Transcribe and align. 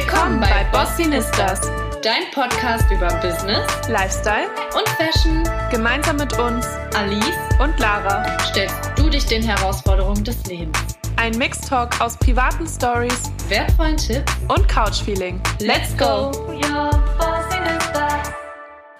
Willkommen 0.00 0.40
bei 0.40 0.64
Bossinistas, 0.72 1.60
dein 2.02 2.30
Podcast 2.32 2.90
über 2.90 3.08
Business, 3.20 3.66
Lifestyle 3.86 4.48
und 4.74 4.88
Fashion. 4.96 5.44
Gemeinsam 5.70 6.16
mit 6.16 6.32
uns, 6.38 6.66
Alice 6.94 7.36
und 7.60 7.78
Lara, 7.78 8.24
stellst 8.40 8.92
du 8.96 9.10
dich 9.10 9.26
den 9.26 9.42
Herausforderungen 9.42 10.24
des 10.24 10.42
Lebens. 10.46 10.78
Ein 11.16 11.36
Mixtalk 11.36 12.00
aus 12.00 12.16
privaten 12.16 12.66
Stories, 12.66 13.30
wertvollen 13.48 13.98
Tipps 13.98 14.32
und 14.48 14.66
Couchfeeling. 14.68 15.38
Let's 15.60 15.94
go! 15.98 16.32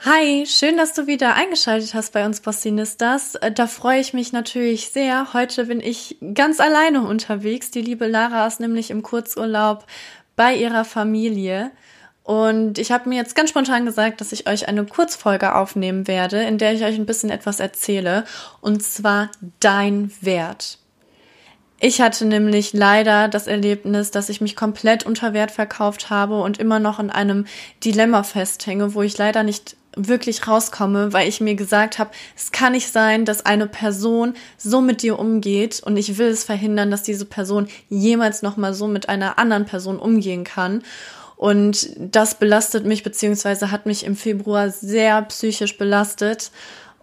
Hi, 0.02 0.46
schön, 0.46 0.78
dass 0.78 0.94
du 0.94 1.06
wieder 1.06 1.34
eingeschaltet 1.34 1.92
hast 1.92 2.14
bei 2.14 2.24
uns 2.24 2.40
Bossinistas. 2.40 3.34
Äh, 3.34 3.52
da 3.52 3.66
freue 3.66 4.00
ich 4.00 4.14
mich 4.14 4.32
natürlich 4.32 4.88
sehr. 4.88 5.34
Heute 5.34 5.66
bin 5.66 5.80
ich 5.80 6.16
ganz 6.34 6.58
alleine 6.58 7.02
unterwegs. 7.02 7.70
Die 7.70 7.82
liebe 7.82 8.06
Lara 8.06 8.46
ist 8.46 8.60
nämlich 8.60 8.90
im 8.90 9.02
Kurzurlaub 9.02 9.84
bei 10.40 10.54
ihrer 10.54 10.86
Familie. 10.86 11.70
Und 12.22 12.78
ich 12.78 12.92
habe 12.92 13.10
mir 13.10 13.16
jetzt 13.16 13.34
ganz 13.34 13.50
spontan 13.50 13.84
gesagt, 13.84 14.22
dass 14.22 14.32
ich 14.32 14.48
euch 14.48 14.68
eine 14.68 14.86
Kurzfolge 14.86 15.54
aufnehmen 15.54 16.08
werde, 16.08 16.40
in 16.44 16.56
der 16.56 16.72
ich 16.72 16.82
euch 16.82 16.94
ein 16.94 17.04
bisschen 17.04 17.28
etwas 17.28 17.60
erzähle. 17.60 18.24
Und 18.62 18.82
zwar 18.82 19.28
dein 19.60 20.10
Wert. 20.22 20.78
Ich 21.78 22.00
hatte 22.00 22.24
nämlich 22.24 22.72
leider 22.72 23.28
das 23.28 23.48
Erlebnis, 23.48 24.12
dass 24.12 24.30
ich 24.30 24.40
mich 24.40 24.56
komplett 24.56 25.04
unter 25.04 25.34
Wert 25.34 25.50
verkauft 25.50 26.08
habe 26.08 26.40
und 26.40 26.56
immer 26.56 26.78
noch 26.78 26.98
in 27.00 27.10
einem 27.10 27.44
Dilemma 27.84 28.22
festhänge, 28.22 28.94
wo 28.94 29.02
ich 29.02 29.18
leider 29.18 29.42
nicht 29.42 29.76
wirklich 29.96 30.46
rauskomme, 30.46 31.12
weil 31.12 31.28
ich 31.28 31.40
mir 31.40 31.54
gesagt 31.54 31.98
habe, 31.98 32.10
es 32.36 32.52
kann 32.52 32.72
nicht 32.72 32.92
sein, 32.92 33.24
dass 33.24 33.44
eine 33.44 33.66
Person 33.66 34.34
so 34.56 34.80
mit 34.80 35.02
dir 35.02 35.18
umgeht 35.18 35.82
und 35.84 35.96
ich 35.96 36.18
will 36.18 36.28
es 36.28 36.44
verhindern, 36.44 36.90
dass 36.90 37.02
diese 37.02 37.24
Person 37.24 37.68
jemals 37.88 38.42
noch 38.42 38.56
mal 38.56 38.74
so 38.74 38.86
mit 38.86 39.08
einer 39.08 39.38
anderen 39.38 39.66
Person 39.66 39.98
umgehen 39.98 40.44
kann. 40.44 40.82
Und 41.36 41.90
das 41.96 42.34
belastet 42.34 42.84
mich 42.84 43.02
beziehungsweise 43.02 43.70
hat 43.70 43.86
mich 43.86 44.04
im 44.04 44.14
Februar 44.14 44.68
sehr 44.70 45.22
psychisch 45.22 45.78
belastet. 45.78 46.50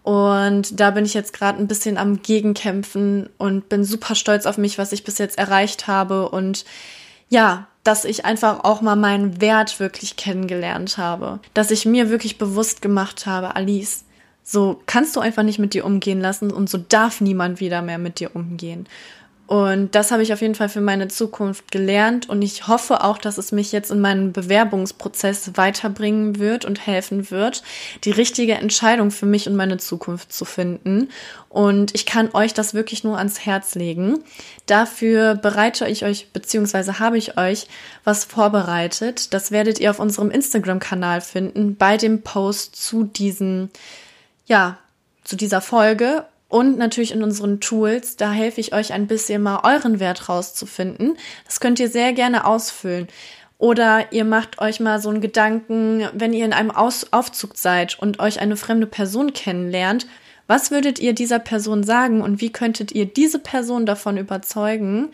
Und 0.03 0.79
da 0.79 0.91
bin 0.91 1.05
ich 1.05 1.13
jetzt 1.13 1.33
gerade 1.33 1.59
ein 1.59 1.67
bisschen 1.67 1.97
am 1.97 2.21
Gegenkämpfen 2.21 3.29
und 3.37 3.67
bin 3.67 3.83
super 3.83 4.15
stolz 4.15 4.45
auf 4.45 4.57
mich, 4.57 4.77
was 4.77 4.91
ich 4.91 5.03
bis 5.03 5.17
jetzt 5.17 5.37
erreicht 5.37 5.87
habe. 5.87 6.29
Und 6.29 6.65
ja, 7.29 7.67
dass 7.87 8.03
ich 8.03 8.25
einfach 8.25 8.65
auch 8.65 8.81
mal 8.81 8.97
meinen 8.97 9.39
Wert 9.39 9.79
wirklich 9.79 10.17
kennengelernt 10.17 10.97
habe. 10.97 11.39
Dass 11.53 11.71
ich 11.71 11.85
mir 11.85 12.09
wirklich 12.09 12.37
bewusst 12.37 12.81
gemacht 12.81 13.25
habe, 13.25 13.55
Alice, 13.55 14.03
so 14.43 14.81
kannst 14.87 15.15
du 15.15 15.21
einfach 15.21 15.43
nicht 15.43 15.57
mit 15.57 15.73
dir 15.73 15.85
umgehen 15.85 16.19
lassen 16.19 16.51
und 16.51 16.69
so 16.69 16.77
darf 16.77 17.21
niemand 17.21 17.61
wieder 17.61 17.81
mehr 17.81 17.97
mit 17.97 18.19
dir 18.19 18.35
umgehen. 18.35 18.87
Und 19.47 19.95
das 19.95 20.11
habe 20.11 20.23
ich 20.23 20.33
auf 20.33 20.41
jeden 20.41 20.55
Fall 20.55 20.67
für 20.67 20.81
meine 20.81 21.07
Zukunft 21.07 21.71
gelernt 21.71 22.27
und 22.27 22.41
ich 22.41 22.67
hoffe 22.67 23.01
auch, 23.01 23.17
dass 23.17 23.37
es 23.37 23.53
mich 23.53 23.71
jetzt 23.71 23.91
in 23.91 24.01
meinem 24.01 24.33
Bewerbungsprozess 24.33 25.51
weiterbringen 25.55 26.37
wird 26.37 26.65
und 26.65 26.85
helfen 26.85 27.31
wird, 27.31 27.63
die 28.03 28.11
richtige 28.11 28.55
Entscheidung 28.55 29.09
für 29.09 29.25
mich 29.25 29.47
und 29.47 29.55
meine 29.55 29.77
Zukunft 29.77 30.33
zu 30.33 30.43
finden. 30.43 31.07
Und 31.47 31.95
ich 31.95 32.05
kann 32.05 32.29
euch 32.33 32.53
das 32.53 32.73
wirklich 32.73 33.05
nur 33.05 33.17
ans 33.17 33.45
Herz 33.45 33.75
legen. 33.75 34.19
Dafür 34.65 35.35
bereite 35.35 35.87
ich 35.87 36.03
euch, 36.03 36.27
beziehungsweise 36.33 36.99
habe 36.99 37.17
ich 37.17 37.37
euch 37.37 37.67
was 38.03 38.25
vorbereitet. 38.25 39.33
Das 39.33 39.51
werdet 39.51 39.79
ihr 39.79 39.91
auf 39.91 39.99
unserem 39.99 40.29
Instagram-Kanal 40.29 41.21
finden, 41.21 41.77
bei 41.77 41.95
dem 41.95 42.21
Post 42.21 42.75
zu 42.75 43.05
diesem, 43.05 43.69
ja, 44.45 44.77
zu 45.23 45.37
dieser 45.37 45.61
Folge 45.61 46.25
und 46.49 46.77
natürlich 46.77 47.11
in 47.11 47.23
unseren 47.23 47.59
Tools. 47.59 48.15
Da 48.15 48.31
helfe 48.31 48.61
ich 48.61 48.73
euch 48.73 48.93
ein 48.93 49.07
bisschen 49.07 49.41
mal 49.41 49.61
euren 49.63 49.99
Wert 49.99 50.29
rauszufinden. 50.29 51.17
Das 51.45 51.59
könnt 51.59 51.79
ihr 51.79 51.89
sehr 51.89 52.13
gerne 52.13 52.45
ausfüllen. 52.45 53.07
Oder 53.57 54.11
ihr 54.11 54.23
macht 54.23 54.59
euch 54.59 54.79
mal 54.79 55.01
so 55.01 55.09
einen 55.09 55.21
Gedanken, 55.21 56.07
wenn 56.13 56.33
ihr 56.33 56.45
in 56.45 56.53
einem 56.53 56.71
Aus 56.71 57.11
Aufzug 57.11 57.57
seid 57.57 57.97
und 57.99 58.19
euch 58.19 58.39
eine 58.39 58.55
fremde 58.55 58.85
Person 58.85 59.33
kennenlernt. 59.33 60.07
Was 60.45 60.71
würdet 60.71 60.99
ihr 60.99 61.13
dieser 61.13 61.39
Person 61.39 61.83
sagen 61.83 62.21
und 62.21 62.39
wie 62.39 62.51
könntet 62.51 62.91
ihr 62.91 63.05
diese 63.05 63.39
Person 63.39 63.85
davon 63.85 64.17
überzeugen, 64.17 65.09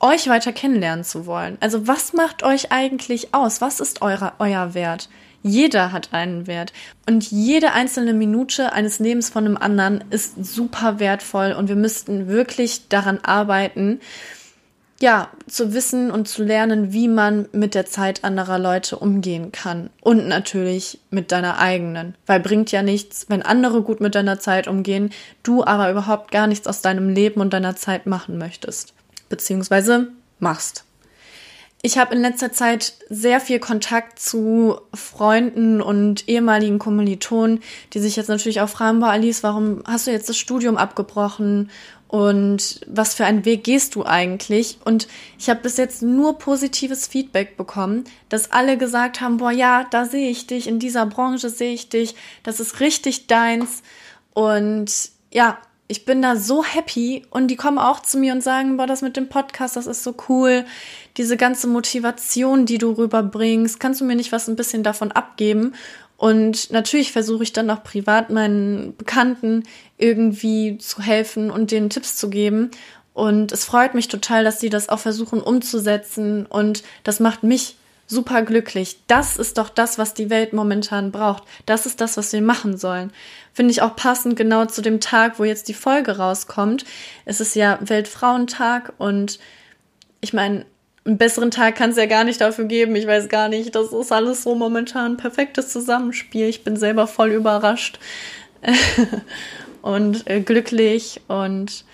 euch 0.00 0.28
weiter 0.28 0.52
kennenlernen 0.52 1.04
zu 1.04 1.26
wollen? 1.26 1.56
Also 1.60 1.86
was 1.86 2.12
macht 2.12 2.42
euch 2.42 2.72
eigentlich 2.72 3.32
aus? 3.32 3.60
Was 3.60 3.80
ist 3.80 4.02
eure, 4.02 4.32
euer 4.38 4.74
Wert? 4.74 5.08
Jeder 5.42 5.92
hat 5.92 6.12
einen 6.12 6.46
Wert. 6.46 6.72
Und 7.08 7.30
jede 7.30 7.72
einzelne 7.72 8.12
Minute 8.12 8.72
eines 8.72 8.98
Lebens 8.98 9.30
von 9.30 9.46
einem 9.46 9.56
anderen 9.56 10.04
ist 10.10 10.44
super 10.44 11.00
wertvoll 11.00 11.52
und 11.52 11.68
wir 11.68 11.76
müssten 11.76 12.28
wirklich 12.28 12.88
daran 12.88 13.18
arbeiten, 13.22 14.00
ja, 15.00 15.30
zu 15.46 15.72
wissen 15.72 16.10
und 16.10 16.28
zu 16.28 16.44
lernen, 16.44 16.92
wie 16.92 17.08
man 17.08 17.48
mit 17.52 17.74
der 17.74 17.86
Zeit 17.86 18.22
anderer 18.22 18.58
Leute 18.58 18.98
umgehen 18.98 19.50
kann. 19.50 19.88
Und 20.02 20.28
natürlich 20.28 21.00
mit 21.10 21.32
deiner 21.32 21.58
eigenen. 21.58 22.14
Weil 22.26 22.40
bringt 22.40 22.70
ja 22.70 22.82
nichts, 22.82 23.24
wenn 23.28 23.42
andere 23.42 23.80
gut 23.80 24.00
mit 24.00 24.14
deiner 24.14 24.38
Zeit 24.38 24.68
umgehen, 24.68 25.10
du 25.42 25.64
aber 25.64 25.90
überhaupt 25.90 26.30
gar 26.30 26.46
nichts 26.46 26.66
aus 26.66 26.82
deinem 26.82 27.08
Leben 27.08 27.40
und 27.40 27.54
deiner 27.54 27.76
Zeit 27.76 28.04
machen 28.04 28.36
möchtest. 28.36 28.92
Beziehungsweise 29.30 30.08
machst. 30.38 30.84
Ich 31.82 31.96
habe 31.96 32.14
in 32.14 32.20
letzter 32.20 32.52
Zeit 32.52 32.94
sehr 33.08 33.40
viel 33.40 33.58
Kontakt 33.58 34.18
zu 34.18 34.78
Freunden 34.92 35.80
und 35.80 36.28
ehemaligen 36.28 36.78
Kommilitonen, 36.78 37.60
die 37.94 38.00
sich 38.00 38.16
jetzt 38.16 38.28
natürlich 38.28 38.60
auch 38.60 38.68
fragen, 38.68 39.00
boah, 39.00 39.10
Alice, 39.10 39.42
warum 39.42 39.82
hast 39.86 40.06
du 40.06 40.10
jetzt 40.10 40.28
das 40.28 40.36
Studium 40.36 40.76
abgebrochen 40.76 41.70
und 42.06 42.80
was 42.86 43.14
für 43.14 43.24
einen 43.24 43.46
Weg 43.46 43.64
gehst 43.64 43.94
du 43.94 44.04
eigentlich? 44.04 44.76
Und 44.84 45.08
ich 45.38 45.48
habe 45.48 45.60
bis 45.60 45.78
jetzt 45.78 46.02
nur 46.02 46.38
positives 46.38 47.06
Feedback 47.06 47.56
bekommen, 47.56 48.04
dass 48.28 48.52
alle 48.52 48.76
gesagt 48.76 49.22
haben, 49.22 49.38
boah, 49.38 49.52
ja, 49.52 49.86
da 49.90 50.04
sehe 50.04 50.28
ich 50.28 50.46
dich, 50.46 50.66
in 50.66 50.80
dieser 50.80 51.06
Branche 51.06 51.48
sehe 51.48 51.72
ich 51.72 51.88
dich, 51.88 52.14
das 52.42 52.60
ist 52.60 52.80
richtig 52.80 53.26
deins. 53.26 53.82
Und 54.34 55.12
ja, 55.32 55.56
ich 55.90 56.04
bin 56.04 56.22
da 56.22 56.36
so 56.36 56.64
happy 56.64 57.24
und 57.30 57.48
die 57.48 57.56
kommen 57.56 57.78
auch 57.78 58.00
zu 58.00 58.16
mir 58.16 58.32
und 58.32 58.42
sagen, 58.42 58.76
boah, 58.76 58.86
das 58.86 59.02
mit 59.02 59.16
dem 59.16 59.28
Podcast, 59.28 59.74
das 59.74 59.88
ist 59.88 60.04
so 60.04 60.14
cool. 60.28 60.64
Diese 61.16 61.36
ganze 61.36 61.66
Motivation, 61.66 62.64
die 62.64 62.78
du 62.78 62.92
rüberbringst, 62.92 63.80
kannst 63.80 64.00
du 64.00 64.04
mir 64.04 64.14
nicht 64.14 64.30
was 64.30 64.48
ein 64.48 64.54
bisschen 64.54 64.84
davon 64.84 65.10
abgeben? 65.10 65.74
Und 66.16 66.70
natürlich 66.70 67.10
versuche 67.10 67.42
ich 67.42 67.52
dann 67.52 67.70
auch 67.70 67.82
privat 67.82 68.30
meinen 68.30 68.96
Bekannten 68.96 69.64
irgendwie 69.98 70.78
zu 70.78 71.02
helfen 71.02 71.50
und 71.50 71.72
denen 71.72 71.90
Tipps 71.90 72.16
zu 72.16 72.30
geben. 72.30 72.70
Und 73.12 73.50
es 73.50 73.64
freut 73.64 73.94
mich 73.94 74.06
total, 74.06 74.44
dass 74.44 74.60
sie 74.60 74.70
das 74.70 74.90
auch 74.90 75.00
versuchen 75.00 75.40
umzusetzen. 75.40 76.46
Und 76.46 76.84
das 77.02 77.18
macht 77.18 77.42
mich 77.42 77.74
super 78.10 78.42
glücklich. 78.42 78.98
Das 79.06 79.36
ist 79.36 79.56
doch 79.56 79.68
das, 79.68 79.96
was 79.96 80.14
die 80.14 80.30
Welt 80.30 80.52
momentan 80.52 81.12
braucht. 81.12 81.44
Das 81.64 81.86
ist 81.86 82.00
das, 82.00 82.16
was 82.16 82.32
wir 82.32 82.42
machen 82.42 82.76
sollen. 82.76 83.12
Finde 83.54 83.70
ich 83.70 83.82
auch 83.82 83.94
passend 83.96 84.36
genau 84.36 84.66
zu 84.66 84.82
dem 84.82 85.00
Tag, 85.00 85.38
wo 85.38 85.44
jetzt 85.44 85.68
die 85.68 85.74
Folge 85.74 86.16
rauskommt. 86.18 86.84
Es 87.24 87.40
ist 87.40 87.54
ja 87.54 87.78
Weltfrauentag 87.80 88.92
und 88.98 89.38
ich 90.20 90.32
meine, 90.32 90.66
einen 91.04 91.18
besseren 91.18 91.50
Tag 91.50 91.76
kann 91.76 91.90
es 91.90 91.96
ja 91.96 92.06
gar 92.06 92.24
nicht 92.24 92.40
dafür 92.40 92.64
geben. 92.64 92.96
Ich 92.96 93.06
weiß 93.06 93.28
gar 93.28 93.48
nicht. 93.48 93.74
Das 93.74 93.92
ist 93.92 94.12
alles 94.12 94.42
so 94.42 94.54
momentan 94.54 95.12
ein 95.12 95.16
perfektes 95.16 95.68
Zusammenspiel. 95.68 96.46
Ich 96.48 96.64
bin 96.64 96.76
selber 96.76 97.06
voll 97.06 97.30
überrascht 97.30 98.00
und 99.82 100.28
äh, 100.28 100.40
glücklich 100.40 101.20
und 101.28 101.84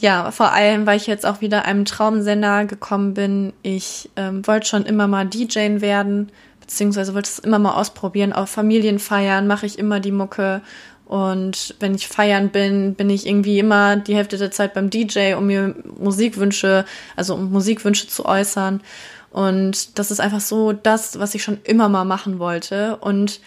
ja, 0.00 0.30
vor 0.30 0.52
allem, 0.52 0.86
weil 0.86 0.98
ich 0.98 1.06
jetzt 1.06 1.24
auch 1.24 1.40
wieder 1.40 1.64
einem 1.64 1.84
Traumsender 1.84 2.66
gekommen 2.66 3.14
bin. 3.14 3.52
Ich 3.62 4.10
ähm, 4.16 4.46
wollte 4.46 4.66
schon 4.66 4.84
immer 4.84 5.06
mal 5.06 5.26
DJen 5.26 5.80
werden, 5.80 6.30
beziehungsweise 6.60 7.14
wollte 7.14 7.30
es 7.30 7.38
immer 7.38 7.58
mal 7.58 7.74
ausprobieren. 7.74 8.32
Auf 8.32 8.50
Familienfeiern 8.50 9.46
mache 9.46 9.66
ich 9.66 9.78
immer 9.78 10.00
die 10.00 10.12
Mucke. 10.12 10.60
Und 11.06 11.76
wenn 11.78 11.94
ich 11.94 12.08
feiern 12.08 12.50
bin, 12.50 12.94
bin 12.94 13.08
ich 13.10 13.26
irgendwie 13.26 13.60
immer 13.60 13.96
die 13.96 14.16
Hälfte 14.16 14.38
der 14.38 14.50
Zeit 14.50 14.74
beim 14.74 14.90
DJ, 14.90 15.34
um 15.34 15.46
mir 15.46 15.74
Musikwünsche, 15.98 16.84
also 17.14 17.34
um 17.34 17.52
Musikwünsche 17.52 18.08
zu 18.08 18.26
äußern. 18.26 18.82
Und 19.30 19.98
das 19.98 20.10
ist 20.10 20.20
einfach 20.20 20.40
so 20.40 20.72
das, 20.72 21.18
was 21.18 21.34
ich 21.34 21.42
schon 21.42 21.58
immer 21.62 21.88
mal 21.88 22.04
machen 22.04 22.38
wollte. 22.38 22.96
Und 22.96 23.40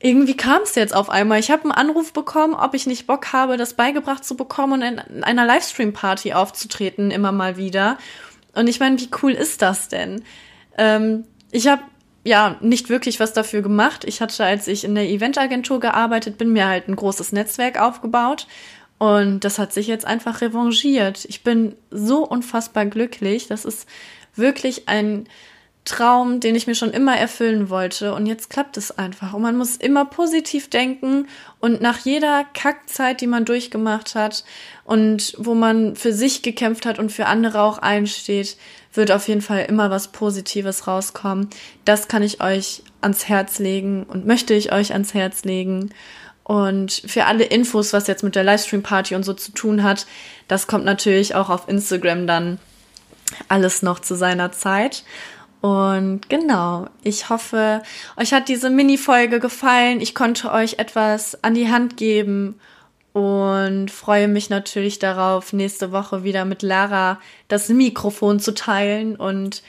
irgendwie 0.00 0.36
kam 0.36 0.62
es 0.62 0.74
jetzt 0.74 0.94
auf 0.94 1.08
einmal. 1.08 1.40
Ich 1.40 1.50
habe 1.50 1.62
einen 1.62 1.72
Anruf 1.72 2.12
bekommen, 2.12 2.54
ob 2.54 2.74
ich 2.74 2.86
nicht 2.86 3.06
Bock 3.06 3.32
habe, 3.32 3.56
das 3.56 3.74
beigebracht 3.74 4.24
zu 4.24 4.36
bekommen 4.36 4.82
und 4.82 4.82
in 4.82 5.24
einer 5.24 5.46
Livestream-Party 5.46 6.34
aufzutreten, 6.34 7.10
immer 7.10 7.32
mal 7.32 7.56
wieder. 7.56 7.98
Und 8.54 8.68
ich 8.68 8.80
meine, 8.80 8.98
wie 9.00 9.08
cool 9.22 9.32
ist 9.32 9.62
das 9.62 9.88
denn? 9.88 10.22
Ähm, 10.76 11.24
ich 11.50 11.68
habe 11.68 11.82
ja 12.24 12.56
nicht 12.60 12.88
wirklich 12.88 13.20
was 13.20 13.32
dafür 13.32 13.62
gemacht. 13.62 14.04
Ich 14.04 14.20
hatte, 14.20 14.44
als 14.44 14.66
ich 14.68 14.84
in 14.84 14.94
der 14.94 15.08
Eventagentur 15.08 15.80
gearbeitet 15.80 16.38
bin, 16.38 16.52
mir 16.52 16.66
halt 16.66 16.88
ein 16.88 16.96
großes 16.96 17.32
Netzwerk 17.32 17.80
aufgebaut. 17.80 18.46
Und 18.98 19.40
das 19.40 19.58
hat 19.58 19.72
sich 19.72 19.86
jetzt 19.86 20.06
einfach 20.06 20.40
revanchiert. 20.40 21.24
Ich 21.26 21.42
bin 21.42 21.76
so 21.90 22.26
unfassbar 22.26 22.86
glücklich. 22.86 23.46
Das 23.48 23.64
ist 23.64 23.88
wirklich 24.34 24.88
ein 24.88 25.28
Traum, 25.84 26.40
den 26.40 26.54
ich 26.54 26.66
mir 26.66 26.74
schon 26.74 26.92
immer 26.92 27.16
erfüllen 27.16 27.68
wollte. 27.68 28.14
Und 28.14 28.26
jetzt 28.26 28.48
klappt 28.48 28.78
es 28.78 28.96
einfach. 28.96 29.34
Und 29.34 29.42
man 29.42 29.56
muss 29.56 29.76
immer 29.76 30.06
positiv 30.06 30.70
denken. 30.70 31.28
Und 31.60 31.82
nach 31.82 31.98
jeder 31.98 32.44
Kackzeit, 32.54 33.20
die 33.20 33.26
man 33.26 33.44
durchgemacht 33.44 34.14
hat 34.14 34.44
und 34.84 35.34
wo 35.36 35.54
man 35.54 35.94
für 35.94 36.12
sich 36.12 36.42
gekämpft 36.42 36.86
hat 36.86 36.98
und 36.98 37.12
für 37.12 37.26
andere 37.26 37.60
auch 37.60 37.78
einsteht, 37.78 38.56
wird 38.94 39.12
auf 39.12 39.28
jeden 39.28 39.42
Fall 39.42 39.66
immer 39.68 39.90
was 39.90 40.08
Positives 40.08 40.86
rauskommen. 40.86 41.50
Das 41.84 42.08
kann 42.08 42.22
ich 42.22 42.40
euch 42.42 42.82
ans 43.02 43.28
Herz 43.28 43.58
legen 43.58 44.04
und 44.04 44.26
möchte 44.26 44.54
ich 44.54 44.72
euch 44.72 44.92
ans 44.92 45.12
Herz 45.12 45.44
legen. 45.44 45.90
Und 46.44 47.02
für 47.06 47.24
alle 47.26 47.44
Infos, 47.44 47.92
was 47.92 48.06
jetzt 48.06 48.22
mit 48.22 48.36
der 48.36 48.44
Livestream-Party 48.44 49.14
und 49.14 49.22
so 49.24 49.34
zu 49.34 49.52
tun 49.52 49.82
hat, 49.82 50.06
das 50.48 50.66
kommt 50.66 50.84
natürlich 50.84 51.34
auch 51.34 51.50
auf 51.50 51.68
Instagram 51.68 52.26
dann 52.26 52.58
alles 53.48 53.82
noch 53.82 53.98
zu 53.98 54.14
seiner 54.14 54.52
Zeit. 54.52 55.04
Und 55.64 56.28
genau, 56.28 56.88
ich 57.02 57.30
hoffe, 57.30 57.82
euch 58.18 58.34
hat 58.34 58.50
diese 58.50 58.68
Mini-Folge 58.68 59.40
gefallen. 59.40 60.02
Ich 60.02 60.14
konnte 60.14 60.52
euch 60.52 60.78
etwas 60.78 61.42
an 61.42 61.54
die 61.54 61.70
Hand 61.70 61.96
geben 61.96 62.60
und 63.14 63.90
freue 63.90 64.28
mich 64.28 64.50
natürlich 64.50 64.98
darauf, 64.98 65.54
nächste 65.54 65.90
Woche 65.90 66.22
wieder 66.22 66.44
mit 66.44 66.60
Lara 66.60 67.18
das 67.48 67.70
Mikrofon 67.70 68.40
zu 68.40 68.52
teilen 68.52 69.16
und 69.16 69.62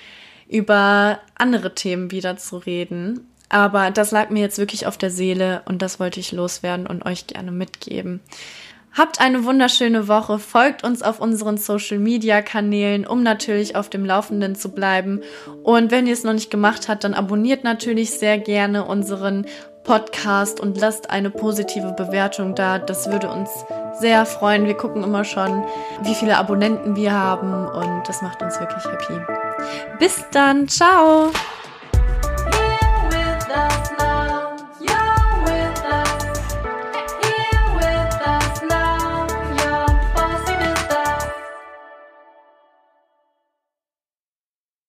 über 0.50 1.20
andere 1.36 1.74
Themen 1.76 2.12
wieder 2.12 2.36
zu 2.36 2.58
reden. 2.58 3.32
Aber 3.48 3.90
das 3.90 4.12
lag 4.12 4.30
mir 4.32 4.42
jetzt 4.42 4.58
wirklich 4.58 4.88
auf 4.88 4.98
der 4.98 5.12
Seele 5.12 5.62
und 5.64 5.82
das 5.82 6.02
wollte 6.02 6.20
ich 6.20 6.34
loswerden 6.34 6.88
und 6.88 7.06
euch 7.06 7.26
gerne 7.26 7.54
mitgeben. 7.54 8.20
Habt 8.98 9.20
eine 9.20 9.44
wunderschöne 9.44 10.08
Woche, 10.08 10.40
folgt 10.40 10.86
uns 10.86 11.04
auf 11.04 11.20
unseren 11.20 11.58
Social 11.58 12.00
Media 12.00 12.42
Kanälen, 12.42 13.06
um 13.06 13.24
natürlich 13.24 13.76
auf 13.76 13.90
dem 13.90 14.06
Laufenden 14.06 14.56
zu 14.56 14.70
bleiben. 14.70 15.22
Und 15.64 15.92
wenn 15.92 16.08
ihr 16.08 16.14
es 16.14 16.24
noch 16.24 16.32
nicht 16.32 16.50
gemacht 16.50 16.88
habt, 16.88 17.04
dann 17.04 17.14
abonniert 17.14 17.66
natürlich 17.66 18.12
sehr 18.12 18.38
gerne 18.38 18.86
unseren 18.86 19.46
Podcast 19.84 20.60
und 20.60 20.80
lasst 20.80 21.10
eine 21.10 21.30
positive 21.30 21.92
Bewertung 21.92 22.56
da. 22.56 22.80
Das 22.80 23.12
würde 23.12 23.30
uns 23.30 23.50
sehr 24.00 24.26
freuen. 24.26 24.66
Wir 24.66 24.76
gucken 24.76 25.04
immer 25.04 25.26
schon, 25.26 25.66
wie 26.04 26.16
viele 26.16 26.38
Abonnenten 26.38 26.96
wir 26.96 27.12
haben 27.12 27.68
und 27.68 28.08
das 28.08 28.22
macht 28.22 28.42
uns 28.42 28.60
wirklich 28.60 28.84
happy. 28.86 29.20
Bis 30.00 30.24
dann, 30.32 30.70
ciao! 30.70 31.32